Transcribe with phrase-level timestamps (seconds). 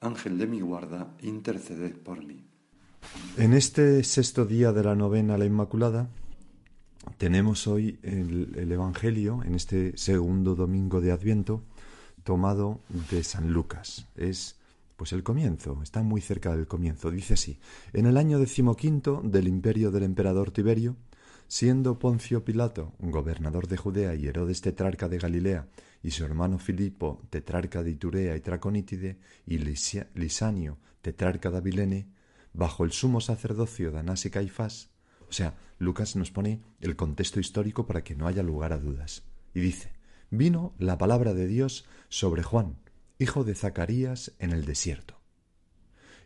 [0.00, 2.44] Ángel de mi guarda, interceded por mí.
[3.36, 6.08] En este sexto día de la novena la Inmaculada,
[7.16, 11.62] tenemos hoy el, el, Evangelio, en este segundo domingo de Adviento,
[12.22, 14.06] tomado de San Lucas.
[14.16, 14.56] Es
[14.96, 17.10] pues el comienzo, está muy cerca del comienzo.
[17.10, 17.58] Dice así:
[17.92, 20.96] En el año decimoquinto del imperio del emperador Tiberio,
[21.46, 25.66] siendo Poncio Pilato gobernador de Judea y Herodes tetrarca de Galilea,
[26.02, 32.08] y su hermano Filipo, tetrarca de Iturea y Traconítide, y Lisanio, tetrarca de Abilene,
[32.52, 34.90] bajo el sumo sacerdocio de Anás y Caifás.
[35.28, 39.24] O sea, Lucas nos pone el contexto histórico para que no haya lugar a dudas.
[39.54, 39.92] Y dice,
[40.30, 42.76] vino la palabra de Dios sobre Juan,
[43.18, 45.20] hijo de Zacarías, en el desierto.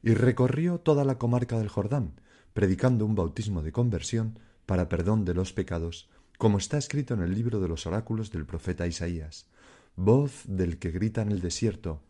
[0.02, 2.20] Y recorrió toda la comarca del Jordán,
[2.52, 7.34] predicando un bautismo de conversión para perdón de los pecados, como está escrito en el
[7.34, 9.46] libro de los oráculos del profeta Isaías
[9.96, 12.02] voz del que grita en el desierto,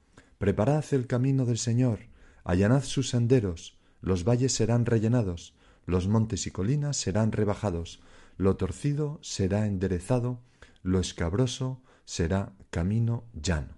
[0.42, 2.00] Preparad el camino del Señor,
[2.42, 5.54] allanad sus senderos, los valles serán rellenados,
[5.86, 8.00] los montes y colinas serán rebajados,
[8.36, 10.40] lo torcido será enderezado,
[10.82, 13.76] lo escabroso será camino llano,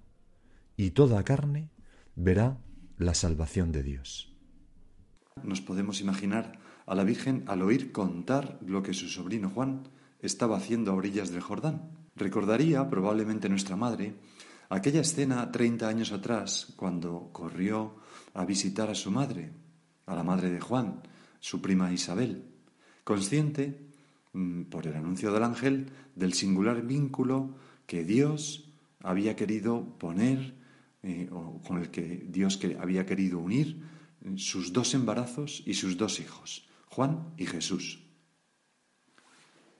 [0.77, 1.71] y toda carne
[2.17, 2.57] verá
[2.97, 4.35] la salvación de Dios.
[5.43, 9.89] Nos podemos imaginar a la Virgen al oír contar lo que su sobrino Juan
[10.21, 11.91] estaba haciendo a orillas del Jordán.
[12.17, 14.15] Recordaría probablemente nuestra madre
[14.69, 17.97] aquella escena treinta años atrás cuando corrió
[18.35, 19.53] a visitar a su madre,
[20.07, 21.03] a la madre de Juan,
[21.41, 22.45] su prima Isabel,
[23.03, 23.91] consciente,
[24.33, 30.55] mm, por el anuncio del ángel, del singular vínculo que Dios había querido poner,
[31.03, 33.83] eh, o con el que Dios había querido unir
[34.23, 38.03] eh, sus dos embarazos y sus dos hijos, Juan y Jesús.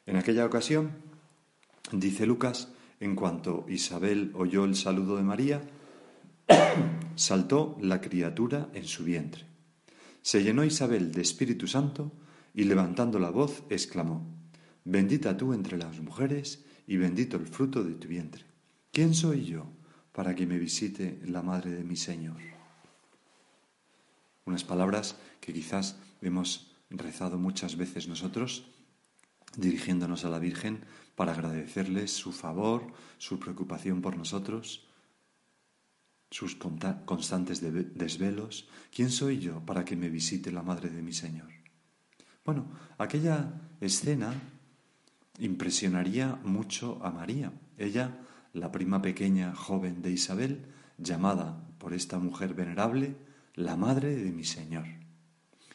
[0.05, 0.93] En aquella ocasión,
[1.93, 2.69] Dice Lucas,
[3.01, 5.63] en cuanto Isabel oyó el saludo de María,
[7.15, 9.45] saltó la criatura en su vientre.
[10.23, 12.13] Se llenó Isabel de Espíritu Santo
[12.55, 14.27] y levantando la voz exclamó,
[14.85, 18.45] Bendita tú entre las mujeres y bendito el fruto de tu vientre.
[18.93, 19.67] ¿Quién soy yo
[20.13, 22.37] para que me visite la madre de mi Señor?
[24.47, 28.67] Unas palabras que quizás hemos rezado muchas veces nosotros,
[29.57, 30.85] dirigiéndonos a la Virgen,
[31.15, 34.87] para agradecerles su favor, su preocupación por nosotros,
[36.31, 38.69] sus constantes desvelos.
[38.93, 41.49] ¿Quién soy yo para que me visite la Madre de mi Señor?
[42.45, 42.67] Bueno,
[42.99, 44.35] aquella escena
[45.39, 47.53] impresionaría mucho a María.
[47.79, 48.19] Ella,
[48.53, 50.67] la prima pequeña joven de Isabel,
[50.99, 53.17] llamada por esta mujer venerable
[53.55, 54.87] la Madre de mi Señor.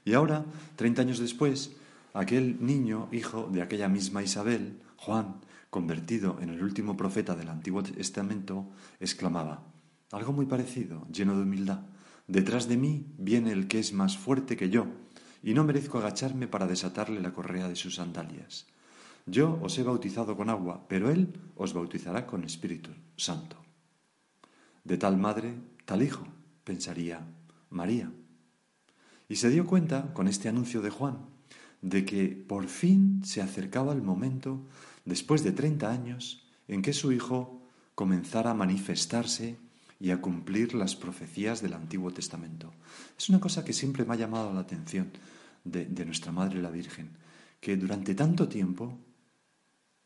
[0.04, 1.76] Y ahora, treinta años después,
[2.14, 7.84] aquel niño, hijo de aquella misma Isabel, Juan, convertido en el último profeta del Antiguo
[7.84, 8.68] Testamento,
[9.00, 9.64] exclamaba,
[10.12, 11.82] algo muy parecido, lleno de humildad,
[12.28, 14.88] detrás de mí viene el que es más fuerte que yo,
[15.44, 18.66] y no merezco agacharme para desatarle la correa de sus sandalias.
[19.26, 23.58] Yo os he bautizado con agua, pero él os bautizará con Espíritu Santo.
[24.84, 25.54] De tal madre,
[25.86, 26.26] tal hijo,
[26.64, 27.22] pensaría
[27.70, 28.12] María.
[29.28, 31.20] Y se dio cuenta, con este anuncio de Juan,
[31.82, 34.62] de que por fin se acercaba el momento
[35.06, 37.62] después de treinta años, en que su Hijo
[37.96, 39.58] comenzara a manifestarse
[40.00, 42.74] y a cumplir las profecías del Antiguo Testamento.
[43.18, 45.12] Es una cosa que siempre me ha llamado la atención
[45.64, 47.10] de, nuestra Madre la Virgen,
[47.60, 48.98] que durante tanto tiempo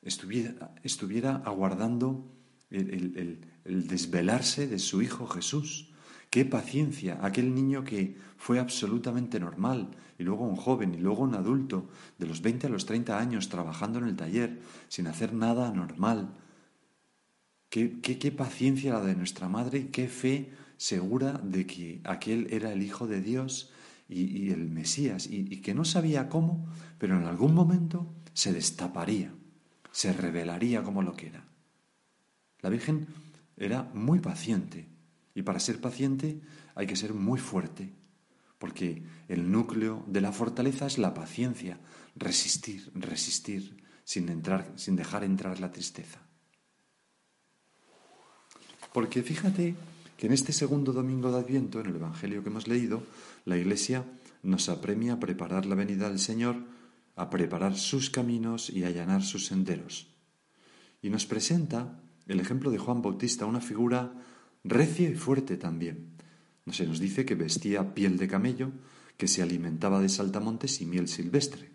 [0.01, 2.25] estuviera, aguardando
[2.71, 5.93] el desvelarse de su Hijo Jesús,
[6.33, 9.91] Qué paciencia, aquel niño que fue absolutamente normal,
[10.23, 13.49] y luego un joven, y luego un adulto, de los 20 a los 30 años,
[13.49, 16.33] trabajando en el taller, sin hacer nada normal.
[17.69, 22.47] Qué, qué, qué paciencia la de nuestra madre y qué fe segura de que aquel
[22.51, 23.73] era el Hijo de Dios
[24.07, 26.67] y, el Mesías, y, y que no sabía cómo,
[26.99, 29.33] pero en algún momento se destaparía,
[29.91, 31.43] se revelaría como lo que era.
[32.61, 33.07] La Virgen
[33.57, 34.87] era muy paciente,
[35.35, 36.39] y para ser paciente
[36.75, 37.91] hay que ser muy fuerte,
[38.63, 41.81] porque el núcleo de la fortaleza es la paciencia,
[42.15, 46.21] resistir, resistir, sin, entrar, sin dejar entrar la tristeza.
[48.93, 49.75] Porque fíjate
[50.15, 53.03] que en este segundo domingo de Adviento, en el Evangelio que hemos leído,
[53.43, 54.05] la Iglesia
[54.43, 56.55] nos apremia a preparar la venida del Señor,
[57.17, 60.07] a preparar sus caminos y a allanar sus senderos.
[61.01, 64.13] Y nos presenta el ejemplo de Juan Bautista, una figura
[64.63, 66.12] recia y fuerte también.
[66.71, 68.71] Se nos dice que vestía piel de camello,
[69.17, 71.69] que se alimentaba de saltamontes y miel silvestre.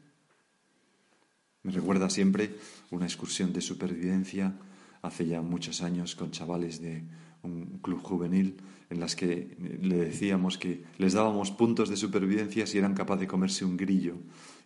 [1.63, 2.57] Me recuerda siempre
[2.91, 4.59] una excursión de supervivencia
[5.03, 7.05] hace ya muchos años con chavales de
[7.43, 8.57] un club juvenil
[8.91, 13.27] en las que le decíamos que les dábamos puntos de supervivencia si eran capaces de
[13.29, 14.17] comerse un grillo.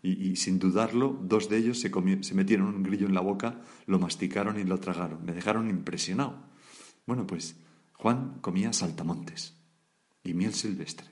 [0.05, 4.59] Y, sin dudarlo, dos de ellos se metieron un grillo en la boca, lo masticaron
[4.59, 5.25] y lo tragaron.
[5.25, 6.45] Me dejaron impresionado.
[7.07, 7.57] Bueno, pues
[7.93, 9.62] Juan comía saltamontes
[10.25, 11.07] y miel silvestre.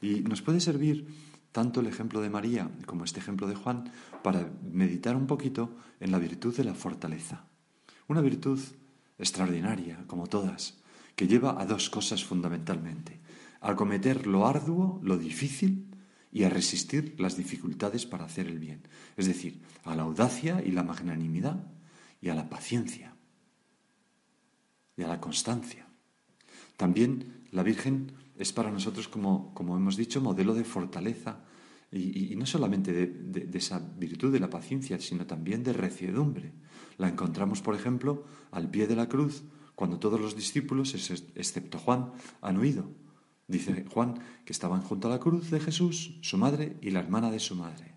[0.00, 1.06] Y nos puede servir
[1.52, 3.92] tanto el ejemplo de María como este ejemplo de Juan
[4.22, 7.44] para meditar un poquito en la virtud de la fortaleza.
[8.08, 8.60] Una virtud
[9.18, 10.78] extraordinaria, como todas,
[11.16, 13.20] que lleva a dos cosas fundamentalmente,
[13.60, 15.90] a cometer lo arduo, lo difícil,
[16.32, 18.82] y a resistir las dificultades para hacer el bien,
[19.16, 21.66] es decir, a la audacia y la magnanimidad,
[22.20, 23.16] y a la paciencia,
[24.96, 25.86] y a la constancia.
[26.76, 31.44] También la Virgen es para nosotros, como, como hemos dicho, modelo de fortaleza,
[31.92, 36.52] y, no solamente de, esa virtud de la paciencia, sino también de reciedumbre.
[36.98, 39.42] La encontramos, por ejemplo, al pie de la cruz,
[39.74, 40.94] cuando todos los discípulos,
[41.34, 42.12] excepto Juan,
[42.42, 42.88] han huido.
[43.48, 47.32] Dice Juan que estaban junto a la cruz de Jesús, su madre y la hermana
[47.32, 47.94] de su madre.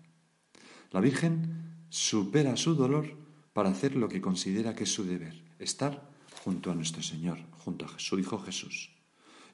[0.90, 3.16] La Virgen supera su dolor
[3.52, 6.10] para hacer lo que considera que es su deber, estar
[6.42, 8.93] junto a nuestro Señor, junto a su Hijo Jesús.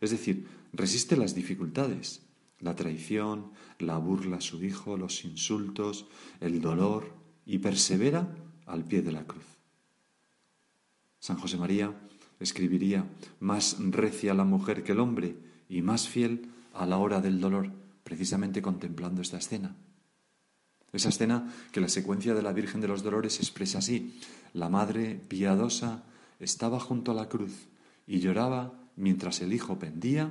[0.01, 2.23] Es decir, resiste las dificultades,
[2.59, 6.07] la traición, la burla a su hijo, los insultos,
[6.41, 7.13] el dolor,
[7.47, 8.29] y persevera
[8.67, 9.45] al pie de la cruz.
[11.19, 11.95] San José María
[12.39, 13.07] escribiría,
[13.41, 15.37] más recia la mujer que el hombre
[15.69, 17.71] y más fiel a la hora del dolor,
[18.05, 19.77] precisamente contemplando esta escena.
[20.93, 24.19] Esa escena que la secuencia de la Virgen de los Dolores expresa así.
[24.55, 26.03] La madre piadosa
[26.41, 27.69] estaba junto a la cruz
[28.07, 30.31] y lloraba mientras el hijo pendía,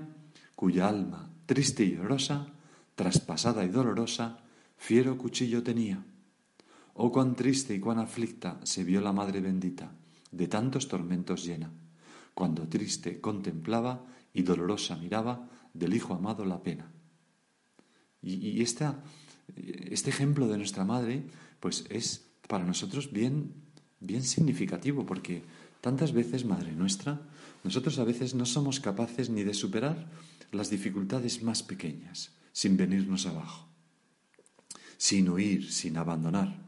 [0.55, 2.45] cuya alma triste y llorosa,
[2.93, 4.37] traspasada y dolorosa,
[4.77, 6.05] fiero cuchillo tenía.
[6.93, 9.91] Oh cuán triste y cuán aflicta se vio la Madre bendita,
[10.31, 11.71] de tantos tormentos llena,
[12.35, 16.91] cuando triste contemplaba y dolorosa miraba del Hijo amado la pena.
[18.21, 21.23] Y, este ejemplo de nuestra Madre,
[21.59, 23.53] pues es para nosotros bien,
[23.99, 25.41] bien significativo, porque
[25.81, 27.21] tantas veces, Madre nuestra,
[27.63, 30.07] nosotros a veces no somos capaces ni de superar
[30.51, 33.67] las dificultades más pequeñas, sin venirnos abajo,
[34.97, 36.59] sin huir, sin abandonar.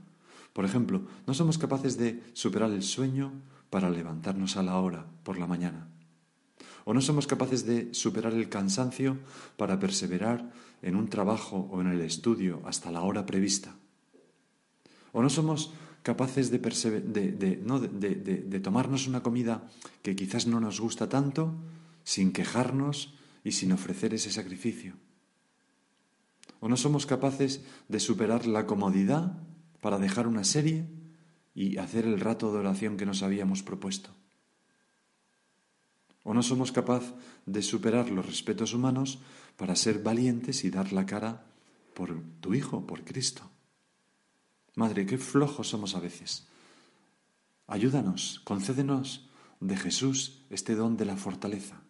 [0.53, 3.31] Por ejemplo, no somos capaces de superar el sueño
[3.69, 5.87] para levantarnos a la hora por la mañana.
[6.83, 9.17] O no somos capaces de superar el cansancio
[9.55, 13.75] para perseverar en un trabajo o en el estudio hasta la hora prevista.
[15.13, 15.71] O no somos
[16.03, 19.67] capaces de, de, tomarnos una comida
[20.01, 21.53] que quizás no nos gusta tanto
[22.03, 24.95] sin quejarnos y sin ofrecer ese sacrificio?
[26.59, 29.37] ¿O no somos capaces de superar la comodidad
[29.81, 30.87] para dejar una serie
[31.53, 34.11] y hacer el rato de oración que nos habíamos propuesto?
[36.23, 37.13] ¿O no somos capaces
[37.45, 39.19] de superar los respetos humanos
[39.57, 41.45] para ser valientes y dar la cara
[41.93, 43.49] por tu Hijo, por Cristo?
[44.75, 46.47] Madre, qué flojos somos a veces.
[47.67, 51.81] Ayúdanos, concédenos de Jesús este don de la fortaleza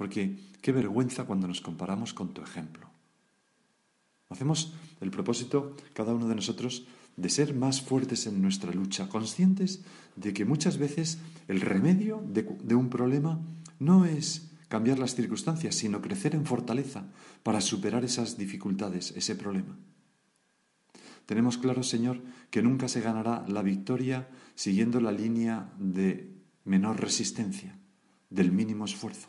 [0.00, 2.88] porque qué vergüenza cuando nos comparamos con tu ejemplo.
[4.30, 6.86] Hacemos el propósito, cada uno de nosotros,
[7.18, 9.82] de ser más fuertes en nuestra lucha, conscientes
[10.16, 13.38] de que muchas veces el remedio de, de, un problema
[13.78, 17.04] no es cambiar las circunstancias, sino crecer en fortaleza
[17.42, 19.76] para superar esas dificultades, ese problema.
[21.30, 22.18] Tenemos claro, Señor,
[22.50, 26.34] que nunca se ganará la victoria siguiendo la línea de
[26.64, 27.78] menor resistencia,
[28.30, 29.28] del mínimo esfuerzo.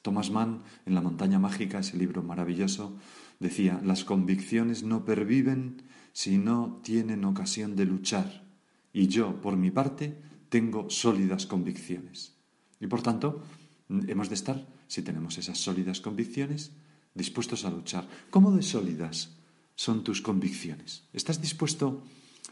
[0.00, 2.96] Thomas Mann, en La montaña mágica, ese libro maravilloso,
[3.40, 8.46] decía, las convicciones no perviven si no tienen ocasión de luchar.
[8.92, 10.16] Y yo, por mi parte,
[10.48, 12.36] tengo sólidas convicciones.
[12.78, 13.42] Y por tanto,
[13.88, 16.70] hemos de estar, si tenemos esas sólidas convicciones,
[17.14, 18.06] dispuestos a luchar.
[18.30, 19.34] ¿Cómo de sólidas
[19.78, 21.04] son tus convicciones?
[21.12, 22.02] ¿Estás dispuesto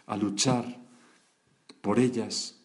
[0.06, 0.78] a luchar
[1.80, 2.62] por ellas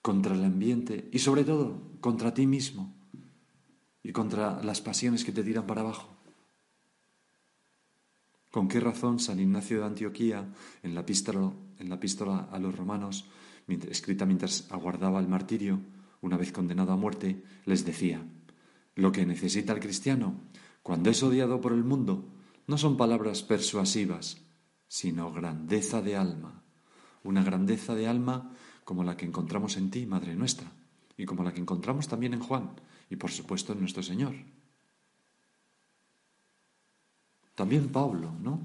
[0.00, 2.94] contra el ambiente y sobre todo contra ti mismo
[4.02, 6.08] y contra las pasiones que te tiran para abajo?
[8.50, 10.48] ¿Con qué razón San Ignacio de Antioquía,
[10.82, 13.26] en la epístola, a los romanos,
[13.68, 15.80] escrita mientras aguardaba el martirio,
[16.22, 18.24] una vez condenado a muerte, les decía,
[18.94, 20.34] lo que necesita el cristiano,
[20.82, 22.31] cuando es odiado por el mundo,
[22.66, 24.38] no son palabras persuasivas,
[24.88, 26.62] sino grandeza de alma,
[27.24, 28.52] una grandeza de alma
[28.84, 30.70] como la que encontramos en ti, Madre nuestra,
[31.16, 32.70] y como la que encontramos también en Juan,
[33.10, 34.34] y por supuesto en nuestro Señor.
[37.54, 38.60] También Pablo, ¿no?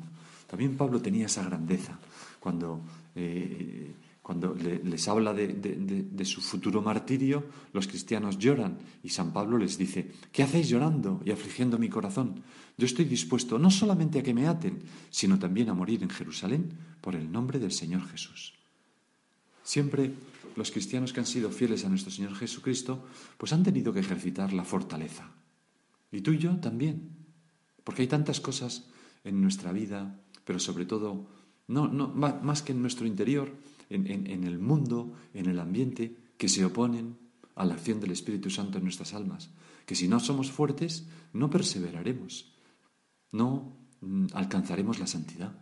[0.47, 1.99] También Pablo tenía esa grandeza
[2.39, 2.81] cuando,
[3.15, 3.93] eh,
[4.27, 10.11] cuando les habla de, su futuro martirio, los cristianos lloran y San Pablo les dice,
[10.33, 12.43] ¿qué hacéis llorando y afligiendo mi corazón?
[12.77, 16.73] Yo estoy dispuesto no solamente a que me aten, sino también a morir en Jerusalén
[16.99, 18.53] por el nombre del Señor Jesús.
[19.63, 20.11] Siempre
[20.57, 23.05] los cristianos que han sido fieles a nuestro Señor Jesucristo,
[23.37, 25.31] pues han tenido que ejercitar la fortaleza.
[26.11, 27.15] Y tú y yo también.
[27.85, 28.89] Porque hay tantas cosas
[29.23, 31.29] en nuestra vida, pero sobre todo,
[31.69, 33.55] no, no, más que en nuestro interior,
[33.89, 37.17] en, el mundo, en el ambiente, que se oponen
[37.55, 39.49] a la acción del Espíritu Santo en nuestras almas.
[39.85, 42.51] Que si no somos fuertes, no perseveraremos,
[43.31, 45.53] no mm, alcanzaremos la santidad.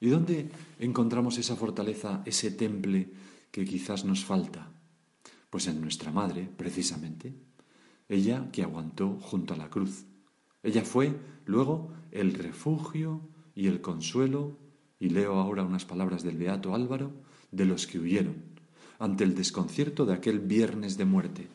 [0.00, 3.12] ¿Y dónde encontramos esa fortaleza, ese temple
[3.50, 4.70] que quizás nos falta?
[5.50, 7.34] Pues en nuestra madre, precisamente,
[8.08, 10.04] ella que aguantó junto a la cruz,
[10.62, 11.14] ella fue
[11.46, 13.20] luego el refugio
[13.54, 14.58] y el consuelo,
[15.04, 17.12] y leo ahora unas palabras del Beato Álvaro,
[17.52, 18.36] de los que huyeron
[18.98, 21.48] ante el desconcierto de aquel viernes de muerte.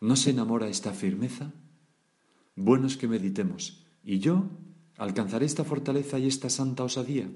[0.00, 1.52] ¿No se enamora esta firmeza?
[2.56, 4.50] Buenos que meditemos, ¿y yo
[4.98, 7.30] alcanzaré esta fortaleza y esta santa osadía?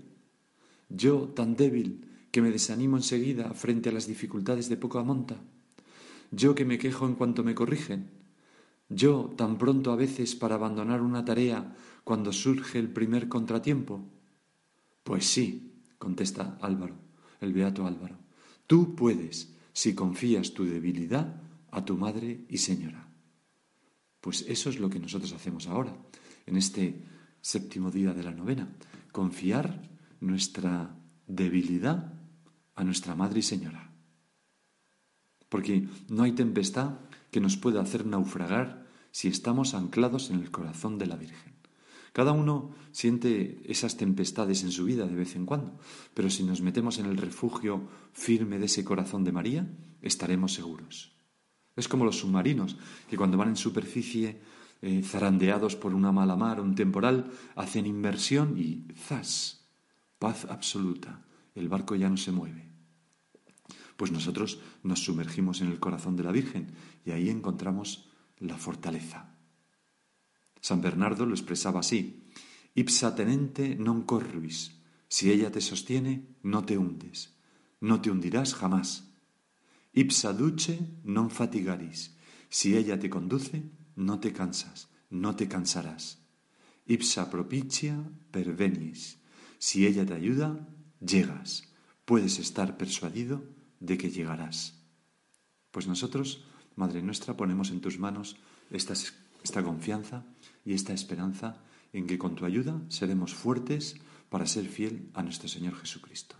[0.88, 5.36] Yo, tan débil, que me desanimo enseguida frente a las dificultades de poca monta.
[6.32, 8.10] Yo que me quejo en cuanto me corrigen,
[8.88, 14.17] yo tan pronto a veces para abandonar una tarea cuando surge el primer contratiempo?
[15.08, 16.94] Pues sí, contesta Álvaro,
[17.40, 18.18] el beato Álvaro.
[18.66, 23.08] Tú puedes, si confías tu debilidad a tu madre y señora.
[24.20, 25.96] Pues eso es lo que nosotros hacemos ahora,
[26.44, 27.02] en este
[27.40, 28.68] séptimo día de la novena,
[29.10, 29.80] confiar
[30.20, 30.94] nuestra
[31.26, 32.12] debilidad
[32.74, 33.90] a nuestra madre y señora.
[35.48, 36.98] Porque no hay tempestad
[37.30, 41.57] que nos puede hacer naufragar si estamos anclados en el corazón de la Virgen.
[42.12, 45.78] Cada uno siente esas tempestades en su vida de vez en cuando,
[46.14, 49.68] pero si nos metemos en el refugio firme de ese corazón de María,
[50.02, 51.12] estaremos seguros.
[51.76, 52.76] Es como los submarinos,
[53.08, 54.40] que cuando van en superficie
[54.82, 59.66] eh, zarandeados por una mala mar o un temporal, hacen inversión y ¡zas!
[60.18, 61.24] Paz absoluta.
[61.54, 62.68] El barco ya no se mueve.
[63.96, 66.72] Pues nosotros nos sumergimos en el corazón de la Virgen
[67.04, 69.38] y ahí encontramos la fortaleza.
[70.60, 72.28] San Bernardo lo expresaba así:
[72.74, 74.78] Ipsa tenente non corruis.
[75.08, 77.34] Si ella te sostiene, no te hundes.
[77.80, 79.08] No te hundirás jamás.
[79.92, 82.14] Ipsa duce non fatigaris.
[82.48, 83.64] Si ella te conduce,
[83.96, 86.22] no te cansas, no te cansarás.
[86.86, 87.98] Ipsa propicia
[88.30, 89.18] pervenis.
[89.58, 90.68] Si ella te ayuda,
[91.00, 91.66] llegas.
[92.04, 93.44] Puedes estar persuadido
[93.80, 94.78] de que llegarás.
[95.70, 96.44] Pues nosotros,
[96.78, 98.36] Madre nuestra, ponemos en tus manos
[98.70, 98.94] esta,
[99.42, 100.25] esta confianza
[100.64, 103.97] y esta esperanza en que con tu ayuda seremos fuertes
[104.28, 106.37] para ser fiel a nuestro Señor Jesucristo.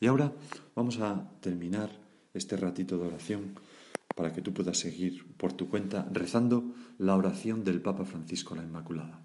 [0.00, 0.32] Y ahora
[0.74, 1.90] vamos a terminar
[2.34, 3.54] este ratito de oración
[4.14, 8.62] para que tú puedas seguir por tu cuenta rezando la oración del Papa Francisco la
[8.62, 9.24] Inmaculada.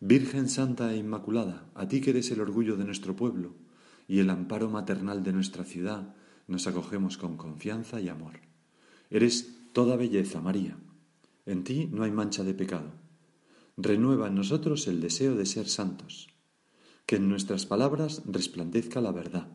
[0.00, 3.54] Virgen Santa e Inmaculada, a ti que eres el orgullo de nuestro pueblo,
[4.06, 6.14] y el amparo maternal de nuestra ciudad,
[6.46, 8.40] nos acogemos con confianza y amor.
[9.10, 10.78] Eres toda belleza, María.
[11.48, 12.92] En ti no hay mancha de pecado.
[13.78, 16.28] Renueva en nosotros el deseo de ser santos.
[17.06, 19.48] Que en nuestras palabras resplandezca la verdad.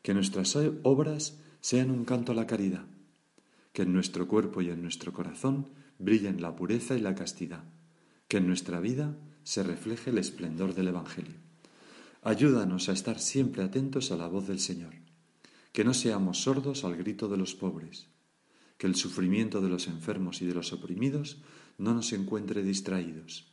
[0.00, 2.86] Que nuestras obras sean un canto a la caridad.
[3.74, 5.68] Que en nuestro cuerpo y en nuestro corazón
[5.98, 7.62] brillen la pureza y la castidad.
[8.26, 11.34] Que en nuestra vida se refleje el esplendor del Evangelio.
[12.22, 14.94] Ayúdanos a estar siempre atentos a la voz del Señor,
[15.72, 18.08] que no seamos sordos al grito de los pobres,
[18.78, 21.42] que el sufrimiento de los enfermos y de los oprimidos
[21.76, 23.46] no nos encuentre distraídos,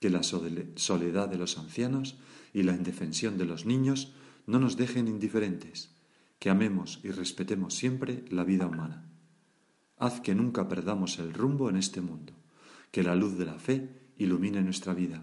[0.00, 2.16] que la soledad de los ancianos
[2.52, 4.12] y la indefensión de los niños
[4.46, 5.90] no nos dejen indiferentes,
[6.38, 9.08] que amemos y respetemos siempre la vida humana.
[9.98, 12.34] Haz que nunca perdamos el rumbo en este mundo,
[12.90, 15.22] que la luz de la fe ilumine nuestra vida,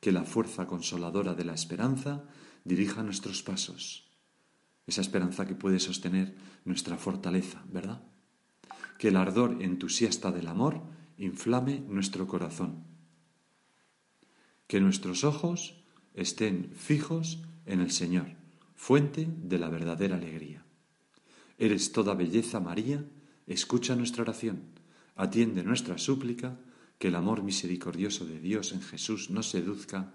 [0.00, 2.24] que la fuerza consoladora de la esperanza
[2.64, 4.10] dirija nuestros pasos.
[4.86, 8.02] Esa esperanza que puede sostener nuestra fortaleza, ¿verdad?
[8.98, 10.82] Que el ardor entusiasta del amor
[11.18, 12.84] inflame nuestro corazón.
[14.66, 15.82] Que nuestros ojos
[16.14, 18.26] estén fijos en el Señor,
[18.74, 20.64] fuente de la verdadera alegría.
[21.58, 23.04] Eres toda belleza, María,
[23.46, 24.62] escucha nuestra oración,
[25.16, 26.58] atiende nuestra súplica,
[26.98, 30.14] que el amor misericordioso de Dios en Jesús nos seduzca,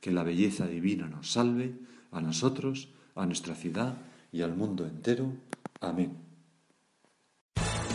[0.00, 1.74] que la belleza divina nos salve,
[2.12, 3.98] a nosotros, a nuestra ciudad
[4.32, 5.32] y al mundo entero.
[5.80, 6.29] Amén.